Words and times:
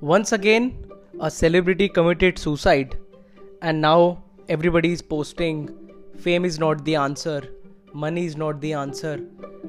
Once 0.00 0.32
again, 0.32 0.74
a 1.20 1.30
celebrity 1.30 1.86
committed 1.86 2.38
suicide, 2.38 2.96
and 3.60 3.78
now 3.78 4.24
everybody 4.48 4.92
is 4.92 5.02
posting 5.02 5.68
fame 6.16 6.46
is 6.46 6.58
not 6.58 6.82
the 6.86 6.94
answer, 6.96 7.42
money 7.92 8.24
is 8.24 8.34
not 8.34 8.62
the 8.62 8.72
answer, 8.72 9.20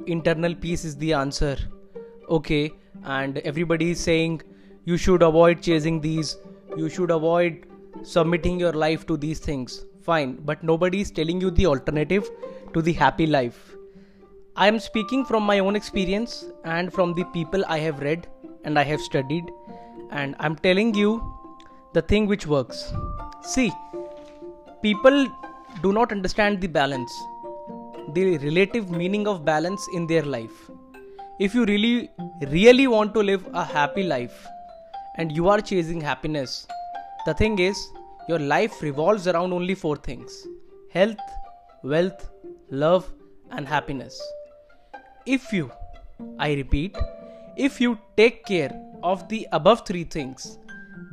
internal 0.06 0.56
peace 0.56 0.86
is 0.86 0.96
the 0.96 1.12
answer. 1.12 1.58
Okay, 2.30 2.72
and 3.04 3.40
everybody 3.40 3.92
is 3.92 4.00
saying 4.00 4.42
you 4.86 4.96
should 4.96 5.22
avoid 5.22 5.62
chasing 5.62 6.00
these, 6.00 6.38
you 6.78 6.88
should 6.88 7.12
avoid 7.12 7.66
submitting 8.02 8.58
your 8.58 8.72
life 8.72 9.06
to 9.08 9.18
these 9.18 9.40
things. 9.40 9.86
Fine, 10.02 10.38
but 10.46 10.64
nobody 10.64 11.02
is 11.02 11.12
telling 11.12 11.42
you 11.42 11.52
the 11.52 11.66
alternative 11.66 12.30
to 12.74 12.82
the 12.82 12.94
happy 12.94 13.28
life. 13.28 13.76
I 14.56 14.70
am 14.70 14.80
speaking 14.80 15.26
from 15.26 15.44
my 15.44 15.60
own 15.60 15.76
experience 15.76 16.46
and 16.64 16.94
from 16.94 17.16
the 17.16 17.26
people 17.34 17.66
I 17.68 17.80
have 17.80 18.00
read 18.00 18.28
and 18.64 18.80
I 18.80 18.84
have 18.84 19.02
studied 19.02 19.44
and 20.12 20.36
I'm 20.40 20.56
telling 20.56 20.94
you 20.94 21.22
the 21.94 22.02
thing 22.02 22.28
which 22.28 22.46
works. 22.48 22.94
See, 23.44 23.72
people 24.82 25.28
do 25.82 25.94
not 25.94 26.12
understand 26.12 26.62
the 26.62 26.68
balance, 26.68 27.12
the 28.14 28.38
relative 28.40 28.90
meaning 28.92 29.28
of 29.28 29.46
balance 29.46 29.88
in 29.94 30.08
their 30.08 30.24
life. 30.24 30.70
If 31.40 31.56
you 31.56 31.66
really, 31.66 32.12
really 32.50 32.88
want 32.88 33.14
to 33.16 33.22
live 33.22 33.48
a 33.54 33.64
happy 33.64 34.04
life 34.04 34.46
and 35.18 35.32
you 35.32 35.50
are 35.50 35.60
chasing 35.60 36.02
happiness, 36.02 36.68
the 37.26 37.34
thing 37.34 37.60
is, 37.60 37.78
your 38.28 38.40
life 38.40 38.82
revolves 38.82 39.28
around 39.28 39.54
only 39.54 39.76
four 39.76 39.96
things 39.96 40.48
health, 40.92 41.18
wealth, 41.84 42.30
love, 42.70 43.12
and 43.52 43.68
happiness. 43.68 44.22
If 45.26 45.52
you, 45.54 45.72
I 46.38 46.54
repeat, 46.54 46.96
if 47.58 47.80
you 47.82 47.98
take 48.18 48.46
care 48.46 48.72
of 49.04 49.28
the 49.30 49.48
above 49.52 49.86
three 49.86 50.04
things, 50.04 50.58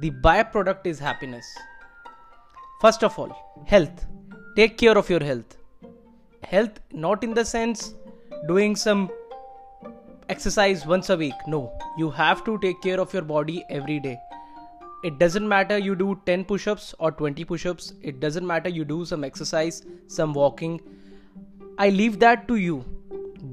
the 0.01 0.11
byproduct 0.11 0.87
is 0.87 0.99
happiness. 0.99 1.47
First 2.81 3.03
of 3.03 3.19
all, 3.19 3.65
health. 3.67 4.07
Take 4.57 4.77
care 4.77 4.97
of 4.97 5.09
your 5.11 5.23
health. 5.23 5.57
Health, 6.43 6.81
not 6.93 7.23
in 7.25 7.35
the 7.35 7.45
sense 7.45 7.95
doing 8.47 8.77
some 8.77 9.11
exercise 10.29 10.87
once 10.87 11.11
a 11.11 11.17
week. 11.17 11.35
No, 11.47 11.77
you 11.97 12.11
have 12.11 12.45
to 12.45 12.59
take 12.59 12.81
care 12.83 13.01
of 13.01 13.13
your 13.13 13.23
body 13.23 13.65
every 13.71 14.01
day. 14.01 14.19
It 15.05 15.19
doesn't 15.19 15.47
matter 15.47 15.79
you 15.79 15.95
do 15.95 16.21
10 16.27 16.45
push 16.45 16.67
ups 16.67 16.95
or 16.99 17.13
20 17.13 17.45
push 17.45 17.67
ups, 17.67 17.93
it 18.03 18.21
doesn't 18.21 18.47
matter 18.47 18.69
you 18.69 18.85
do 18.85 19.05
some 19.05 19.23
exercise, 19.25 19.85
some 20.09 20.33
walking. 20.33 20.81
I 21.79 21.91
leave 21.91 22.19
that 22.19 22.49
to 22.49 22.57
you. 22.57 22.85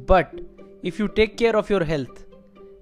But 0.07 0.41
if 0.81 0.97
you 0.99 1.07
take 1.07 1.37
care 1.37 1.55
of 1.55 1.69
your 1.69 1.83
health, 1.83 2.25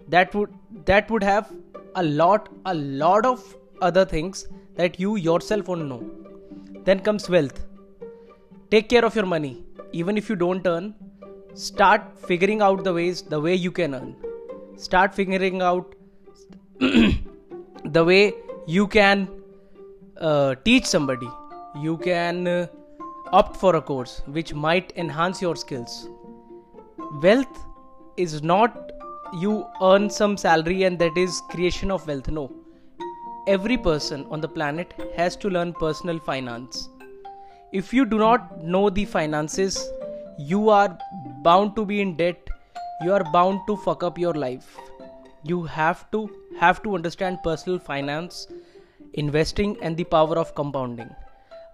that 0.07 0.33
would 0.33 0.49
that 0.85 1.09
would 1.11 1.23
have 1.23 1.51
a 1.95 2.03
lot 2.03 2.49
a 2.65 2.73
lot 2.73 3.25
of 3.25 3.55
other 3.81 4.05
things 4.05 4.47
that 4.75 4.99
you 4.99 5.15
yourself 5.15 5.67
won't 5.67 5.85
know. 5.85 6.03
Then 6.83 6.99
comes 6.99 7.29
wealth. 7.29 7.65
Take 8.71 8.89
care 8.89 9.05
of 9.05 9.15
your 9.15 9.25
money. 9.25 9.63
Even 9.91 10.17
if 10.17 10.29
you 10.29 10.35
don't 10.35 10.65
earn 10.65 10.95
start 11.53 12.01
figuring 12.27 12.61
out 12.61 12.83
the 12.83 12.93
ways 12.93 13.21
the 13.21 13.39
way 13.39 13.53
you 13.53 13.71
can 13.71 13.93
earn. 13.95 14.15
Start 14.75 15.13
figuring 15.13 15.61
out 15.61 15.95
the 16.79 18.03
way 18.03 18.33
you 18.65 18.87
can 18.87 19.27
uh, 20.19 20.55
teach 20.65 20.85
somebody. 20.85 21.29
You 21.79 21.97
can 21.97 22.47
uh, 22.47 22.67
opt 23.31 23.57
for 23.57 23.75
a 23.75 23.81
course 23.81 24.21
which 24.25 24.53
might 24.53 24.93
enhance 24.95 25.41
your 25.41 25.55
skills. 25.55 26.07
Wealth 27.21 27.59
is 28.17 28.41
not 28.41 28.91
you 29.33 29.67
earn 29.81 30.09
some 30.09 30.37
salary 30.37 30.83
and 30.83 30.99
that 30.99 31.17
is 31.17 31.41
creation 31.49 31.91
of 31.91 32.07
wealth. 32.07 32.29
No. 32.29 32.51
Every 33.47 33.77
person 33.77 34.25
on 34.29 34.41
the 34.41 34.47
planet 34.47 34.93
has 35.15 35.35
to 35.37 35.49
learn 35.49 35.73
personal 35.73 36.19
finance. 36.19 36.89
If 37.71 37.93
you 37.93 38.05
do 38.05 38.17
not 38.17 38.63
know 38.63 38.89
the 38.89 39.05
finances 39.05 39.89
you 40.37 40.69
are 40.69 40.97
bound 41.43 41.75
to 41.75 41.85
be 41.85 42.01
in 42.01 42.15
debt. 42.15 42.49
You 43.01 43.13
are 43.13 43.23
bound 43.31 43.61
to 43.67 43.77
fuck 43.77 44.03
up 44.03 44.17
your 44.17 44.33
life. 44.33 44.77
You 45.43 45.63
have 45.63 46.09
to 46.11 46.29
have 46.59 46.81
to 46.83 46.95
understand 46.95 47.39
personal 47.43 47.79
finance 47.79 48.47
investing 49.13 49.77
and 49.81 49.95
the 49.95 50.03
power 50.05 50.37
of 50.37 50.55
compounding. 50.55 51.09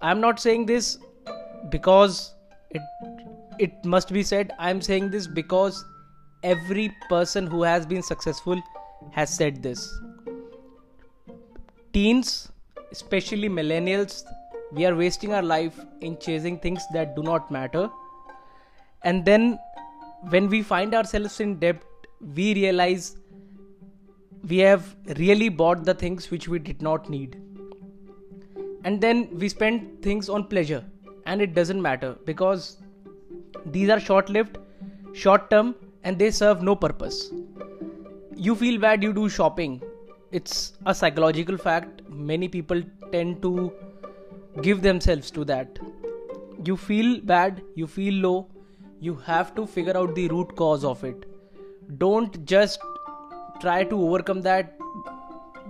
I 0.01 0.11
am 0.11 0.19
not 0.19 0.39
saying 0.39 0.65
this 0.65 0.97
because 1.69 2.33
it 2.71 2.81
it 3.59 3.85
must 3.85 4.11
be 4.11 4.23
said. 4.23 4.51
I 4.57 4.69
am 4.69 4.81
saying 4.81 5.11
this 5.11 5.27
because 5.27 5.85
every 6.43 6.95
person 7.09 7.47
who 7.47 7.63
has 7.63 7.85
been 7.85 8.01
successful 8.01 8.61
has 9.11 9.33
said 9.33 9.61
this. 9.61 9.93
Teens, 11.93 12.51
especially 12.91 13.49
millennials, 13.49 14.23
we 14.71 14.85
are 14.85 14.95
wasting 14.95 15.33
our 15.33 15.41
life 15.41 15.79
in 16.01 16.17
chasing 16.19 16.59
things 16.59 16.83
that 16.93 17.15
do 17.15 17.23
not 17.23 17.49
matter. 17.51 17.89
And 19.03 19.25
then 19.25 19.59
when 20.29 20.49
we 20.49 20.61
find 20.61 20.93
ourselves 20.93 21.39
in 21.39 21.59
debt, 21.59 21.81
we 22.35 22.53
realize 22.53 23.17
we 24.47 24.57
have 24.57 24.95
really 25.17 25.49
bought 25.49 25.83
the 25.85 25.93
things 25.93 26.29
which 26.31 26.47
we 26.47 26.59
did 26.59 26.81
not 26.81 27.09
need. 27.09 27.41
And 28.83 29.01
then 29.01 29.29
we 29.37 29.49
spend 29.49 30.01
things 30.01 30.29
on 30.29 30.45
pleasure, 30.45 30.83
and 31.25 31.41
it 31.41 31.53
doesn't 31.53 31.81
matter 31.81 32.15
because 32.25 32.77
these 33.65 33.89
are 33.89 33.99
short 33.99 34.29
lived, 34.29 34.57
short 35.13 35.49
term, 35.49 35.75
and 36.03 36.17
they 36.17 36.31
serve 36.31 36.61
no 36.61 36.75
purpose. 36.75 37.31
You 38.35 38.55
feel 38.55 38.79
bad, 38.79 39.03
you 39.03 39.13
do 39.13 39.29
shopping. 39.29 39.81
It's 40.31 40.73
a 40.85 40.93
psychological 40.95 41.57
fact. 41.57 42.01
Many 42.09 42.47
people 42.47 42.81
tend 43.11 43.41
to 43.41 43.71
give 44.61 44.81
themselves 44.81 45.31
to 45.31 45.43
that. 45.45 45.79
You 46.63 46.77
feel 46.77 47.19
bad, 47.21 47.61
you 47.75 47.87
feel 47.87 48.13
low, 48.13 48.47
you 48.99 49.15
have 49.15 49.55
to 49.55 49.65
figure 49.65 49.97
out 49.97 50.15
the 50.15 50.27
root 50.27 50.55
cause 50.55 50.83
of 50.83 51.03
it. 51.03 51.25
Don't 51.97 52.45
just 52.45 52.79
try 53.61 53.83
to 53.83 54.01
overcome 54.01 54.41
that 54.41 54.77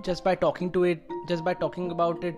just 0.04 0.24
by 0.24 0.36
talking 0.36 0.72
to 0.72 0.84
it, 0.84 1.04
just 1.28 1.44
by 1.44 1.54
talking 1.54 1.92
about 1.92 2.24
it, 2.24 2.36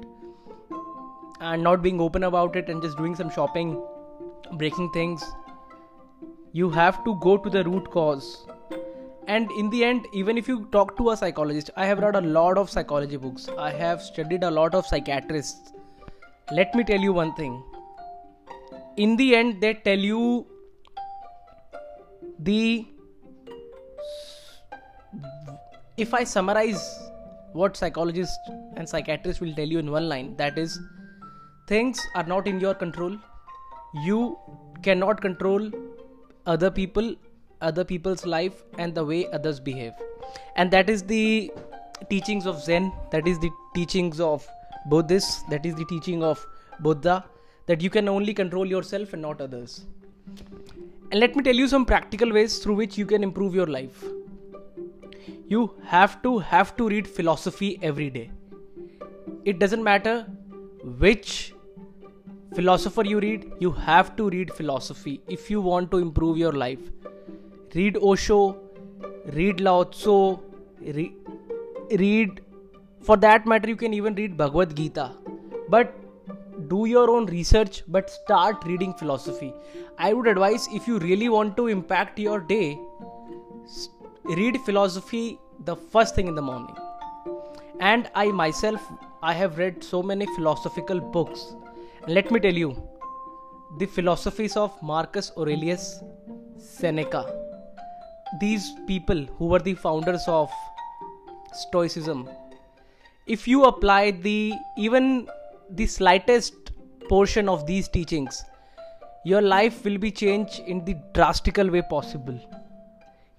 and 1.40 1.64
not 1.64 1.82
being 1.82 2.00
open 2.00 2.24
about 2.24 2.56
it, 2.56 2.70
and 2.70 2.82
just 2.82 2.98
doing 2.98 3.16
some 3.16 3.30
shopping, 3.30 3.82
breaking 4.54 4.90
things 4.92 5.24
you 6.54 6.70
have 6.70 7.04
to 7.06 7.16
go 7.16 7.38
to 7.38 7.50
the 7.50 7.64
root 7.64 7.90
cause. 7.92 8.46
And 9.28 9.50
in 9.52 9.70
the 9.70 9.84
end 9.84 10.08
even 10.14 10.38
if 10.38 10.48
you 10.48 10.68
talk 10.72 10.98
to 10.98 11.12
a 11.12 11.18
psychologist 11.18 11.70
i 11.78 11.86
have 11.86 12.00
read 12.00 12.16
a 12.16 12.22
lot 12.22 12.58
of 12.58 12.70
psychology 12.70 13.18
books. 13.18 13.50
I 13.58 13.72
have 13.72 14.02
studied 14.02 14.44
a 14.44 14.52
lot 14.52 14.76
of 14.76 14.86
psychiatrists. 14.86 15.74
Let 16.52 16.74
me 16.76 16.84
tell 16.84 17.00
you 17.00 17.14
one 17.14 17.34
thing. 17.36 17.64
In 18.98 19.16
the 19.16 19.36
end 19.36 19.62
they 19.62 19.74
tell 19.76 19.98
you 19.98 20.48
the 22.40 22.88
if 25.98 26.14
i 26.14 26.24
summarize 26.24 26.84
what 27.54 27.78
psychologists 27.78 28.50
and 28.76 28.90
psychiatrists 28.90 29.42
will 29.42 29.54
tell 29.54 29.68
you 29.68 29.80
in 29.80 29.92
one 29.92 30.08
line 30.10 30.36
that 30.38 30.58
is 30.58 30.80
things 31.68 32.02
are 32.16 32.24
not 32.24 32.48
in 32.48 32.60
your 32.60 32.74
control. 32.74 33.18
You 34.04 34.38
cannot 34.82 35.22
control 35.22 35.70
other 36.46 36.72
people 36.72 37.16
other 37.62 37.84
people's 37.84 38.26
life 38.26 38.64
and 38.78 38.96
the 38.96 39.06
way 39.06 39.28
others 39.32 39.60
behave. 39.60 39.94
And 40.56 40.72
that 40.72 40.90
is 40.90 41.04
the 41.04 41.52
teachings 42.10 42.48
of 42.48 42.62
zen 42.62 42.92
that 43.12 43.28
is 43.28 43.38
the 43.40 43.52
teachings 43.76 44.20
of 44.20 44.48
buddhists 44.88 45.44
that 45.50 45.66
is 45.66 45.76
the 45.76 45.86
teaching 45.86 46.24
of 46.24 46.46
buddha 46.80 47.24
that 47.68 47.82
you 47.82 47.92
can 47.92 48.10
only 48.10 48.34
control 48.34 48.66
yourself 48.66 49.14
and 49.14 49.22
not 49.22 49.40
others. 49.40 49.86
And 51.12 51.20
let 51.20 51.36
me 51.36 51.44
tell 51.44 51.56
you 51.56 51.68
some 51.68 51.86
practical 51.86 52.32
ways 52.32 52.58
through 52.60 52.76
which 52.76 52.98
you 52.98 53.06
can 53.06 53.24
improve 53.24 53.54
your 53.54 53.68
life. 53.68 54.04
You 55.48 55.74
have 55.86 56.22
to 56.24 56.40
have 56.40 56.76
to 56.78 56.88
read 56.88 57.08
philosophy 57.08 57.78
every 57.82 58.10
day. 58.10 58.32
It 59.46 59.60
doesn't 59.60 59.84
matter 59.84 60.26
which 60.84 61.54
philosopher 62.56 63.04
you 63.06 63.20
read, 63.20 63.52
you 63.60 63.72
have 63.72 64.16
to 64.18 64.30
read 64.30 64.54
philosophy 64.54 65.22
if 65.28 65.50
you 65.50 65.62
want 65.62 65.92
to 65.92 65.98
improve 65.98 66.38
your 66.38 66.52
life. 66.52 66.80
Read 67.74 67.98
Osho, 68.02 68.58
read 69.34 69.62
Lao 69.62 69.84
Tzu, 69.84 70.40
re- 70.82 71.16
read, 71.92 72.42
for 73.02 73.18
that 73.18 73.46
matter, 73.46 73.70
you 73.70 73.76
can 73.76 73.94
even 73.94 74.16
read 74.16 74.36
Bhagavad 74.38 74.76
Gita. 74.76 75.12
But 75.70 75.96
do 76.68 76.86
your 76.86 77.10
own 77.10 77.26
research, 77.28 77.84
but 77.88 78.10
start 78.10 78.64
reading 78.66 78.94
philosophy. 78.94 79.54
I 79.98 80.14
would 80.14 80.28
advise 80.28 80.68
if 80.72 80.88
you 80.88 81.00
really 81.00 81.30
want 81.30 81.56
to 81.58 81.68
impact 81.68 82.20
your 82.20 82.40
day, 82.40 82.78
read 84.26 84.60
philosophy 84.62 85.40
the 85.64 85.76
first 85.76 86.16
thing 86.16 86.28
in 86.28 86.36
the 86.36 86.42
morning. 86.42 86.76
And 87.80 88.10
I 88.14 88.28
myself, 88.28 88.82
I 89.24 89.34
have 89.34 89.58
read 89.58 89.84
so 89.84 90.04
many 90.04 90.26
philosophical 90.36 91.00
books 91.00 91.56
let 92.08 92.32
me 92.32 92.40
tell 92.40 92.54
you 92.54 92.76
the 93.78 93.86
philosophies 93.86 94.58
of 94.58 94.82
Marcus 94.82 95.32
Aurelius 95.38 96.02
Seneca. 96.58 97.26
These 98.40 98.74
people 98.88 99.26
who 99.38 99.46
were 99.48 99.60
the 99.60 99.76
founders 99.76 100.24
of 100.28 100.50
Stoicism, 101.54 102.30
if 103.28 103.48
you 103.48 103.66
apply 103.66 104.12
the 104.12 104.54
even 104.78 105.28
the 105.70 105.86
slightest 105.86 106.72
portion 107.08 107.48
of 107.48 107.66
these 107.68 107.88
teachings 107.88 108.44
your 109.24 109.42
life 109.42 109.86
will 109.86 109.98
be 109.98 110.10
changed 110.10 110.60
in 110.66 110.84
the 110.86 110.96
drastical 111.14 111.70
way 111.70 111.82
possible 111.84 112.40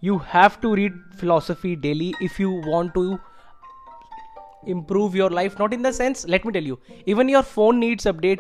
you 0.01 0.19
have 0.19 0.61
to 0.61 0.73
read 0.75 0.93
philosophy 1.17 1.75
daily 1.75 2.15
if 2.21 2.39
you 2.39 2.51
want 2.67 2.95
to 2.95 3.19
improve 4.67 5.15
your 5.15 5.31
life 5.31 5.59
not 5.59 5.73
in 5.73 5.83
the 5.83 5.93
sense 5.93 6.25
let 6.29 6.45
me 6.45 6.53
tell 6.53 6.63
you 6.63 6.79
even 7.07 7.29
your 7.29 7.43
phone 7.43 7.81
needs 7.81 8.05
update 8.05 8.39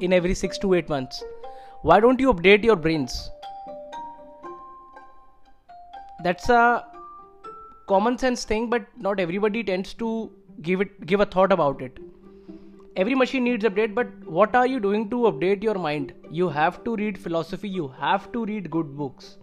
in 0.00 0.12
every 0.12 0.34
6 0.34 0.58
to 0.58 0.74
8 0.74 0.88
months. 0.88 1.22
Why 1.82 2.00
don't 2.00 2.20
you 2.20 2.32
update 2.32 2.64
your 2.64 2.76
brains? 2.76 3.30
That's 6.24 6.48
a 6.48 6.84
common 7.86 8.18
sense 8.18 8.44
thing 8.44 8.68
but 8.68 8.86
not 8.96 9.20
everybody 9.20 9.62
tends 9.64 9.94
to 9.94 10.30
give 10.62 10.80
it 10.80 11.06
give 11.06 11.20
a 11.20 11.26
thought 11.26 11.52
about 11.52 11.80
it. 11.80 11.98
Every 12.96 13.14
machine 13.14 13.44
needs 13.44 13.64
update 13.64 13.94
but 13.94 14.08
what 14.26 14.56
are 14.56 14.66
you 14.66 14.80
doing 14.80 15.08
to 15.10 15.20
update 15.30 15.62
your 15.62 15.76
mind? 15.76 16.12
You 16.30 16.48
have 16.48 16.82
to 16.84 16.96
read 16.96 17.16
philosophy 17.26 17.68
you 17.68 17.88
have 18.00 18.30
to 18.32 18.44
read 18.44 18.70
good 18.70 18.96
books. 18.96 19.36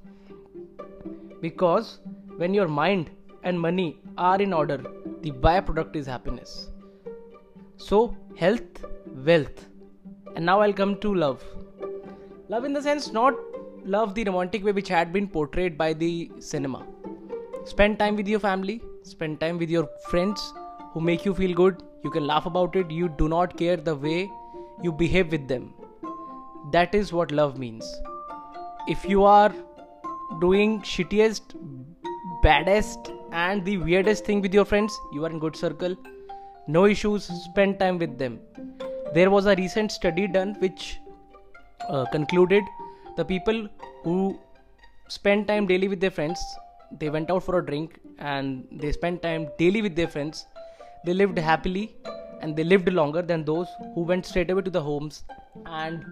Because 1.42 2.00
when 2.36 2.54
your 2.54 2.68
mind 2.68 3.10
and 3.44 3.60
money 3.60 4.02
are 4.18 4.42
in 4.42 4.52
order 4.52 4.78
the 5.22 5.32
byproduct 5.32 5.96
is 5.96 6.06
happiness. 6.06 6.68
So 7.78 8.16
health 8.36 8.86
wealth 9.26 9.66
and 10.36 10.46
now 10.46 10.60
i'll 10.62 10.74
come 10.74 10.98
to 11.00 11.14
love. 11.14 11.44
Love 12.48 12.66
in 12.66 12.74
the 12.74 12.82
sense 12.82 13.12
not 13.12 13.34
love 13.84 14.16
the 14.16 14.24
romantic 14.24 14.64
way 14.64 14.72
which 14.72 14.88
had 14.88 15.14
been 15.14 15.28
portrayed 15.28 15.78
by 15.78 15.94
the 15.94 16.32
cinema. 16.40 16.86
Spend 17.66 17.98
time 18.00 18.16
with 18.16 18.28
your 18.28 18.40
family 18.40 18.82
spend 19.06 19.40
time 19.40 19.58
with 19.58 19.70
your 19.70 19.88
friends 20.10 20.54
who 20.92 21.00
make 21.00 21.26
you 21.26 21.34
feel 21.34 21.54
good. 21.54 21.84
You 22.04 22.10
can 22.10 22.26
laugh 22.26 22.46
about 22.46 22.76
it. 22.76 22.90
You 22.90 23.10
do 23.10 23.30
not 23.30 23.56
care 23.58 23.78
the 23.78 23.96
way 23.96 24.32
you 24.82 24.92
behave 24.92 25.32
with 25.32 25.48
them. 25.48 25.74
That 26.72 26.96
is 26.96 27.14
what 27.14 27.32
love 27.32 27.58
means. 27.58 27.86
If 28.88 29.06
you 29.06 29.24
are 29.24 29.54
doing 30.42 30.82
shittiest 30.82 31.56
baddest 32.42 33.12
and 33.32 33.64
the 33.66 33.78
weirdest 33.78 34.26
thing 34.26 34.42
with 34.42 34.54
your 34.54 34.66
friends 34.66 34.98
you 35.14 35.24
are 35.26 35.30
in 35.30 35.40
good 35.40 35.56
circle. 35.56 35.96
No 36.68 36.86
issues. 36.86 37.26
Spend 37.46 37.80
time 37.80 38.00
with 38.00 38.18
them 38.18 38.40
there 39.18 39.30
was 39.36 39.46
a 39.46 39.56
recent 39.56 39.92
study 39.92 40.28
done 40.28 40.56
which 40.66 41.00
uh, 41.90 42.06
concluded 42.16 42.64
the 43.18 43.26
people 43.34 43.68
who 44.04 44.18
spend 45.08 45.48
time 45.48 45.66
daily 45.72 45.88
with 45.88 46.00
their 46.00 46.16
friends 46.20 46.40
they 47.00 47.10
went 47.10 47.30
out 47.30 47.44
for 47.48 47.60
a 47.60 47.66
drink 47.66 48.00
and 48.20 48.68
they 48.82 48.92
spent 48.92 49.22
time 49.22 49.48
daily 49.58 49.82
with 49.86 49.96
their 49.96 50.08
friends 50.16 50.46
they 51.06 51.14
lived 51.14 51.38
happily 51.38 51.86
and 52.42 52.56
they 52.56 52.64
lived 52.64 52.92
longer 52.92 53.22
than 53.22 53.44
those 53.46 53.68
who 53.94 54.02
went 54.02 54.26
straight 54.26 54.50
away 54.50 54.62
to 54.62 54.72
the 54.72 54.82
homes 54.82 55.24
and 55.66 56.06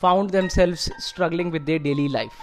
found 0.00 0.30
themselves 0.30 0.90
struggling 0.98 1.50
with 1.50 1.64
their 1.66 1.78
daily 1.78 2.08
life. 2.08 2.38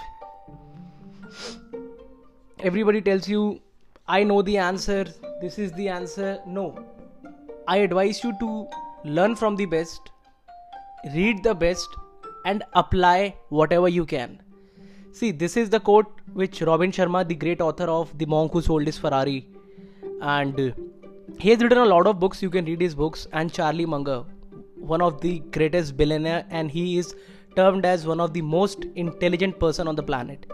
Everybody 2.59 3.01
tells 3.01 3.27
you, 3.27 3.61
I 4.07 4.23
know 4.23 4.41
the 4.41 4.57
answer, 4.57 5.05
this 5.41 5.59
is 5.59 5.71
the 5.73 5.89
answer. 5.89 6.39
No. 6.47 6.85
I 7.67 7.77
advise 7.77 8.23
you 8.23 8.33
to 8.39 8.67
learn 9.05 9.35
from 9.35 9.55
the 9.55 9.65
best, 9.65 10.11
read 11.15 11.43
the 11.43 11.53
best, 11.53 11.87
and 12.45 12.63
apply 12.73 13.35
whatever 13.49 13.87
you 13.87 14.05
can. 14.05 14.41
See, 15.11 15.31
this 15.31 15.57
is 15.57 15.69
the 15.69 15.79
quote 15.79 16.21
which 16.33 16.61
Robin 16.61 16.91
Sharma, 16.91 17.27
the 17.27 17.35
great 17.35 17.61
author 17.61 17.85
of 17.85 18.17
The 18.17 18.25
Monk 18.25 18.53
Who 18.53 18.61
Sold 18.61 18.85
His 18.85 18.97
Ferrari, 18.97 19.47
and 20.21 20.73
he 21.39 21.49
has 21.49 21.61
written 21.61 21.77
a 21.77 21.85
lot 21.85 22.07
of 22.07 22.19
books. 22.19 22.41
You 22.41 22.49
can 22.49 22.65
read 22.65 22.81
his 22.81 22.95
books. 22.95 23.27
And 23.31 23.51
charlie 23.51 23.85
munger 23.85 24.23
one 24.83 25.01
of 25.01 25.21
the 25.21 25.39
greatest 25.51 25.95
billionaire 25.95 26.45
and 26.49 26.69
he 26.69 26.97
is 26.97 27.15
termed 27.55 27.85
as 27.85 28.05
one 28.05 28.19
of 28.19 28.33
the 28.33 28.41
most 28.41 28.85
intelligent 28.95 29.59
person 29.59 29.87
on 29.87 29.95
the 29.95 30.03
planet. 30.03 30.45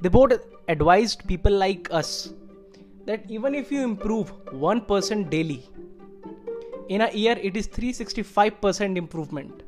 They 0.00 0.08
both 0.08 0.32
advised 0.68 1.26
people 1.26 1.52
like 1.52 1.88
us 1.90 2.32
that 3.06 3.24
even 3.30 3.54
if 3.54 3.72
you 3.72 3.82
improve 3.82 4.32
1% 4.52 5.30
daily 5.30 5.68
in 6.96 7.02
a 7.06 7.10
year 7.22 7.36
it 7.48 7.56
is 7.60 7.68
365% 7.78 9.00
improvement 9.02 9.62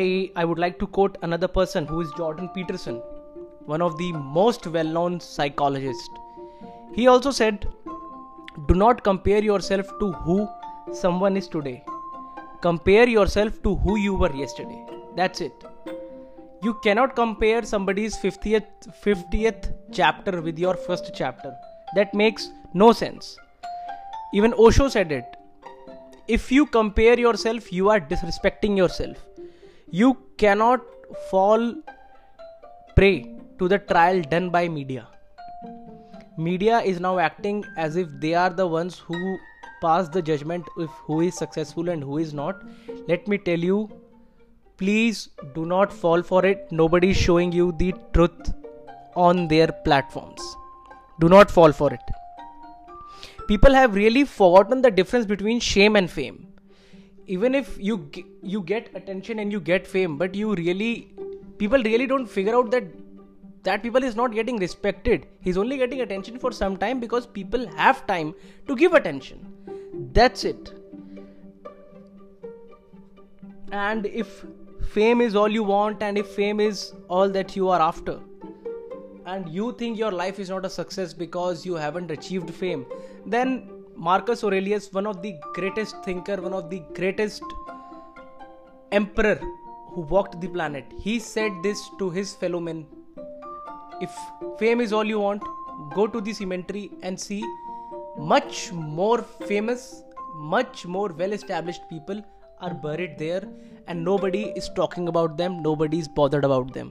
i 0.00 0.02
i 0.42 0.44
would 0.50 0.60
like 0.64 0.78
to 0.82 0.88
quote 0.98 1.18
another 1.28 1.50
person 1.58 1.86
who 1.92 2.00
is 2.06 2.12
jordan 2.20 2.48
peterson 2.58 3.00
one 3.74 3.82
of 3.88 3.96
the 4.02 4.10
most 4.40 4.66
well 4.78 4.90
known 4.98 5.18
psychologists 5.28 6.22
he 6.98 7.06
also 7.14 7.32
said 7.40 7.66
do 8.68 8.74
not 8.74 9.02
compare 9.02 9.42
yourself 9.42 9.88
to 9.98 10.12
who 10.12 10.48
someone 10.92 11.36
is 11.36 11.48
today. 11.48 11.84
Compare 12.62 13.08
yourself 13.08 13.60
to 13.64 13.74
who 13.74 13.96
you 13.96 14.14
were 14.14 14.32
yesterday. 14.32 14.80
That's 15.16 15.40
it. 15.40 15.52
You 16.62 16.74
cannot 16.84 17.16
compare 17.16 17.62
somebody's 17.62 18.16
50th 18.16 18.66
50th 19.04 19.72
chapter 19.92 20.40
with 20.40 20.58
your 20.58 20.74
first 20.74 21.10
chapter. 21.14 21.52
That 21.96 22.14
makes 22.14 22.50
no 22.72 22.92
sense. 22.92 23.36
Even 24.32 24.54
Osho 24.54 24.88
said 24.88 25.10
it. 25.10 25.24
If 26.26 26.50
you 26.50 26.64
compare 26.64 27.18
yourself, 27.20 27.70
you 27.70 27.90
are 27.90 28.00
disrespecting 28.00 28.78
yourself. 28.78 29.18
You 29.90 30.16
cannot 30.38 30.80
fall 31.30 31.74
prey 32.96 33.36
to 33.58 33.68
the 33.68 33.78
trial 33.78 34.22
done 34.22 34.48
by 34.48 34.66
media. 34.68 35.08
Media 36.38 36.80
is 36.80 36.98
now 36.98 37.18
acting 37.18 37.62
as 37.76 37.96
if 37.96 38.08
they 38.20 38.32
are 38.34 38.48
the 38.48 38.66
ones 38.66 38.98
who 38.98 39.38
pass 39.82 40.08
the 40.08 40.22
judgment 40.22 40.64
of 40.78 40.88
who 41.06 41.20
is 41.20 41.36
successful 41.36 41.90
and 41.90 42.02
who 42.02 42.16
is 42.16 42.32
not. 42.32 42.62
Let 43.06 43.28
me 43.28 43.36
tell 43.36 43.58
you 43.58 43.90
please 44.78 45.28
do 45.54 45.66
not 45.66 45.92
fall 45.92 46.22
for 46.22 46.44
it. 46.46 46.66
Nobody 46.72 47.10
is 47.10 47.18
showing 47.18 47.52
you 47.52 47.72
the 47.72 47.94
truth 48.14 48.54
on 49.14 49.46
their 49.46 49.68
platforms. 49.84 50.40
Do 51.20 51.28
not 51.28 51.50
fall 51.50 51.70
for 51.70 51.92
it 51.92 52.00
people 53.46 53.74
have 53.74 53.94
really 53.94 54.24
forgotten 54.24 54.82
the 54.82 54.90
difference 54.90 55.26
between 55.26 55.60
shame 55.60 55.96
and 55.96 56.10
fame. 56.10 56.46
Even 57.26 57.54
if 57.54 57.76
you 57.78 58.10
you 58.42 58.60
get 58.62 58.90
attention 58.94 59.38
and 59.38 59.52
you 59.52 59.60
get 59.60 59.86
fame 59.86 60.18
but 60.18 60.34
you 60.34 60.54
really 60.54 61.14
people 61.58 61.82
really 61.82 62.06
don't 62.06 62.26
figure 62.26 62.54
out 62.54 62.70
that 62.70 62.84
that 63.62 63.82
people 63.82 64.04
is 64.04 64.14
not 64.14 64.34
getting 64.34 64.58
respected. 64.58 65.26
He's 65.40 65.56
only 65.56 65.78
getting 65.78 66.02
attention 66.02 66.38
for 66.38 66.52
some 66.52 66.76
time 66.76 67.00
because 67.00 67.26
people 67.26 67.66
have 67.76 68.06
time 68.06 68.34
to 68.68 68.76
give 68.76 68.92
attention. 68.92 69.46
That's 70.12 70.44
it. 70.44 70.72
And 73.72 74.06
if 74.06 74.44
fame 74.90 75.20
is 75.20 75.34
all 75.34 75.48
you 75.48 75.64
want 75.64 76.02
and 76.02 76.18
if 76.18 76.28
fame 76.28 76.60
is 76.60 76.92
all 77.08 77.28
that 77.30 77.56
you 77.56 77.68
are 77.70 77.80
after 77.80 78.20
and 79.26 79.48
you 79.48 79.72
think 79.78 79.98
your 79.98 80.12
life 80.12 80.38
is 80.38 80.50
not 80.50 80.64
a 80.66 80.70
success 80.70 81.14
because 81.14 81.64
you 81.64 81.74
haven't 81.74 82.10
achieved 82.10 82.52
fame 82.54 82.84
then 83.26 83.68
marcus 83.96 84.42
aurelius 84.44 84.92
one 84.92 85.06
of 85.06 85.22
the 85.22 85.34
greatest 85.54 85.96
thinker 86.04 86.36
one 86.40 86.52
of 86.52 86.68
the 86.70 86.82
greatest 86.94 87.42
emperor 88.92 89.38
who 89.92 90.02
walked 90.02 90.40
the 90.40 90.48
planet 90.48 90.84
he 90.98 91.18
said 91.18 91.52
this 91.62 91.80
to 91.98 92.10
his 92.10 92.34
fellow 92.34 92.60
men 92.60 92.86
if 94.00 94.10
fame 94.58 94.80
is 94.80 94.92
all 94.92 95.04
you 95.04 95.20
want, 95.20 95.42
go 95.94 96.06
to 96.06 96.20
the 96.20 96.32
cemetery 96.32 96.90
and 97.02 97.18
see 97.18 97.44
much 98.18 98.72
more 98.72 99.22
famous, 99.22 100.02
much 100.34 100.84
more 100.86 101.08
well 101.08 101.32
established 101.32 101.82
people 101.88 102.22
are 102.60 102.74
buried 102.74 103.18
there 103.18 103.42
and 103.86 104.02
nobody 104.04 104.52
is 104.56 104.68
talking 104.74 105.08
about 105.08 105.36
them, 105.36 105.62
nobody 105.62 105.98
is 105.98 106.08
bothered 106.08 106.44
about 106.44 106.72
them. 106.72 106.90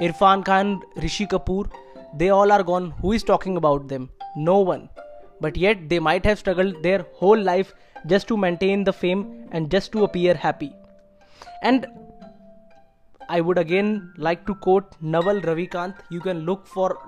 Irfan 0.00 0.44
Khan, 0.44 0.82
Rishi 0.96 1.26
Kapoor, 1.26 1.70
they 2.16 2.30
all 2.30 2.52
are 2.52 2.62
gone. 2.62 2.92
Who 3.02 3.12
is 3.12 3.22
talking 3.22 3.56
about 3.56 3.88
them? 3.88 4.10
No 4.36 4.60
one. 4.60 4.88
But 5.40 5.56
yet 5.56 5.88
they 5.88 5.98
might 5.98 6.24
have 6.24 6.38
struggled 6.38 6.82
their 6.82 7.06
whole 7.14 7.40
life 7.40 7.74
just 8.06 8.28
to 8.28 8.36
maintain 8.36 8.84
the 8.84 8.92
fame 8.92 9.48
and 9.52 9.70
just 9.70 9.92
to 9.92 10.04
appear 10.04 10.34
happy. 10.34 10.72
And 11.62 11.86
I 13.28 13.40
would 13.40 13.58
again 13.58 14.12
like 14.16 14.46
to 14.46 14.54
quote 14.54 14.94
Naval 15.00 15.40
Ravikant. 15.40 15.94
You 16.10 16.20
can 16.20 16.40
look 16.40 16.66
for 16.66 16.98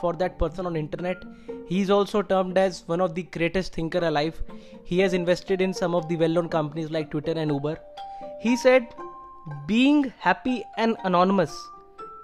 for 0.00 0.12
that 0.14 0.38
person 0.38 0.66
on 0.66 0.76
internet. 0.76 1.22
He 1.68 1.80
is 1.80 1.90
also 1.90 2.22
termed 2.22 2.56
as 2.56 2.84
one 2.86 3.00
of 3.00 3.14
the 3.14 3.22
greatest 3.24 3.74
thinker 3.74 3.98
alive. 3.98 4.42
He 4.84 4.98
has 5.00 5.12
invested 5.12 5.60
in 5.60 5.74
some 5.74 5.94
of 5.94 6.08
the 6.08 6.16
well-known 6.16 6.48
companies 6.48 6.90
like 6.90 7.10
Twitter 7.10 7.32
and 7.32 7.50
Uber. 7.50 7.78
He 8.40 8.56
said, 8.56 8.88
"Being 9.66 10.12
happy 10.18 10.64
and 10.76 10.96
anonymous 11.04 11.54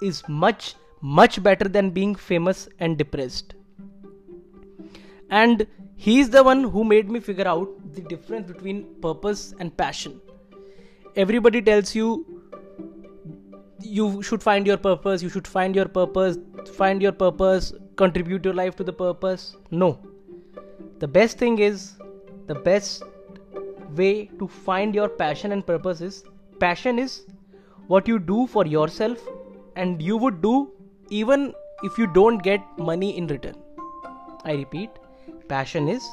is 0.00 0.22
much 0.28 0.74
much 1.00 1.42
better 1.42 1.68
than 1.68 1.90
being 1.90 2.14
famous 2.14 2.68
and 2.78 2.96
depressed." 2.96 3.54
And 5.30 5.66
he's 5.96 6.30
the 6.30 6.42
one 6.42 6.64
who 6.64 6.84
made 6.84 7.10
me 7.10 7.20
figure 7.20 7.48
out 7.48 7.68
the 7.94 8.00
difference 8.00 8.50
between 8.50 8.84
purpose 9.00 9.54
and 9.58 9.76
passion. 9.76 10.20
Everybody 11.16 11.62
tells 11.62 11.94
you 11.94 12.42
you 13.80 14.22
should 14.22 14.42
find 14.42 14.66
your 14.66 14.76
purpose 14.76 15.22
you 15.22 15.28
should 15.28 15.46
find 15.46 15.76
your 15.76 15.86
purpose 15.86 16.38
find 16.74 17.02
your 17.02 17.12
purpose 17.12 17.72
contribute 17.94 18.44
your 18.44 18.54
life 18.54 18.74
to 18.74 18.82
the 18.82 18.92
purpose 18.92 19.54
no 19.70 20.00
the 20.98 21.06
best 21.06 21.38
thing 21.38 21.58
is 21.58 21.92
the 22.46 22.54
best 22.54 23.04
way 23.94 24.30
to 24.38 24.48
find 24.48 24.94
your 24.94 25.08
passion 25.08 25.52
and 25.52 25.66
purpose 25.66 26.00
is 26.00 26.24
passion 26.58 26.98
is 26.98 27.26
what 27.86 28.08
you 28.08 28.18
do 28.18 28.46
for 28.46 28.66
yourself 28.66 29.18
and 29.76 30.02
you 30.02 30.16
would 30.16 30.40
do 30.42 30.54
even 31.10 31.52
if 31.82 31.98
you 31.98 32.06
don't 32.06 32.42
get 32.42 32.60
money 32.78 33.16
in 33.16 33.26
return. 33.26 33.54
I 34.44 34.52
repeat, 34.52 34.90
passion 35.48 35.88
is 35.88 36.06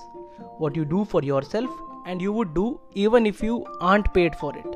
what 0.58 0.76
you 0.76 0.86
do 0.86 1.06
for 1.06 1.22
yourself 1.22 1.70
and 2.06 2.22
you 2.22 2.32
would 2.34 2.54
do 2.54 2.80
even 2.94 3.26
if 3.26 3.42
you 3.42 3.66
aren't 3.82 4.14
paid 4.14 4.36
for 4.36 4.56
it. 4.58 4.76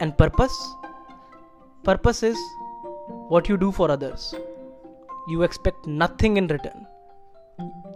And 0.00 0.16
purpose? 0.16 0.56
Purpose 1.84 2.22
is 2.22 2.36
what 3.28 3.48
you 3.48 3.56
do 3.56 3.72
for 3.72 3.90
others. 3.90 4.34
You 5.28 5.42
expect 5.42 5.86
nothing 5.86 6.36
in 6.36 6.46
return. 6.46 6.86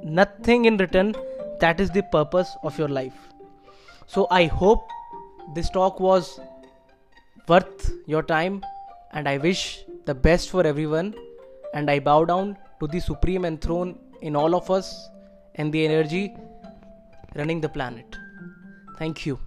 Nothing 0.02 0.66
in 0.66 0.76
return. 0.76 1.14
That 1.60 1.80
is 1.80 1.90
the 1.90 2.02
purpose 2.02 2.48
of 2.62 2.78
your 2.78 2.88
life. 2.88 3.14
So 4.06 4.26
I 4.30 4.46
hope 4.46 4.88
this 5.54 5.70
talk 5.70 6.00
was 6.00 6.38
worth 7.48 7.92
your 8.06 8.22
time 8.22 8.64
and 9.12 9.28
I 9.28 9.38
wish 9.38 9.84
the 10.04 10.14
best 10.14 10.50
for 10.50 10.66
everyone 10.66 11.14
and 11.74 11.90
I 11.90 11.98
bow 11.98 12.24
down 12.24 12.56
to 12.80 12.86
the 12.86 13.00
supreme 13.00 13.44
enthroned 13.44 13.98
in 14.20 14.36
all 14.36 14.54
of 14.54 14.70
us 14.70 15.08
and 15.56 15.72
the 15.72 15.84
energy 15.86 16.34
running 17.34 17.60
the 17.60 17.68
planet. 17.68 18.16
Thank 18.98 19.26
you. 19.26 19.45